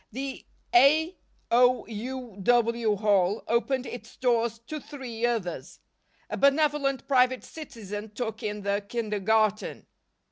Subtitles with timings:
[0.11, 1.15] The A.
[1.51, 1.85] O.
[1.85, 2.35] U.
[2.41, 2.95] W.
[2.95, 5.77] Hall opened its doors to three others.
[6.27, 9.85] A benevolent private citizen took in the kindergarten.